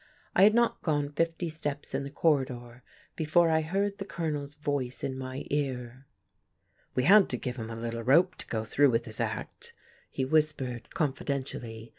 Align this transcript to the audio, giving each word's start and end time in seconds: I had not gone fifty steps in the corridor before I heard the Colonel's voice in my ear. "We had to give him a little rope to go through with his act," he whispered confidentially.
I 0.35 0.41
had 0.45 0.55
not 0.55 0.81
gone 0.81 1.09
fifty 1.11 1.47
steps 1.47 1.93
in 1.93 2.01
the 2.03 2.09
corridor 2.09 2.81
before 3.15 3.51
I 3.51 3.61
heard 3.61 3.99
the 3.99 4.03
Colonel's 4.03 4.55
voice 4.55 5.03
in 5.03 5.15
my 5.15 5.45
ear. 5.51 6.07
"We 6.95 7.03
had 7.03 7.29
to 7.29 7.37
give 7.37 7.57
him 7.57 7.69
a 7.69 7.75
little 7.75 8.01
rope 8.01 8.33
to 8.37 8.47
go 8.47 8.63
through 8.65 8.89
with 8.89 9.05
his 9.05 9.19
act," 9.19 9.73
he 10.09 10.25
whispered 10.25 10.89
confidentially. 10.95 11.89